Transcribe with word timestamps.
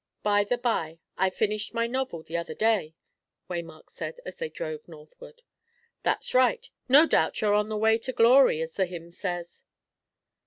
"By 0.23 0.43
the 0.43 0.57
by, 0.57 0.97
I 1.15 1.29
finished 1.29 1.75
my 1.75 1.85
novel 1.85 2.23
the 2.23 2.35
other 2.35 2.55
day," 2.55 2.95
Waymark 3.47 3.91
said, 3.91 4.17
as 4.25 4.37
they 4.37 4.49
drove 4.49 4.87
northward. 4.87 5.43
"That's 6.01 6.33
right. 6.33 6.67
No 6.89 7.05
doubt 7.05 7.39
you're 7.39 7.53
on 7.53 7.67
your 7.69 7.77
way 7.77 7.99
to 7.99 8.11
glory, 8.11 8.63
as 8.63 8.73
the 8.73 8.87
hymn 8.87 9.11
says." 9.11 9.63